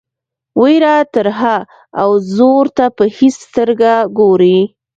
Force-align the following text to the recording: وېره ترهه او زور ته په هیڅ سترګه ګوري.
وېره 0.61 0.95
ترهه 1.13 1.57
او 2.01 2.09
زور 2.35 2.65
ته 2.77 2.85
په 2.97 3.03
هیڅ 3.17 3.35
سترګه 3.47 3.91
ګوري. 4.19 4.59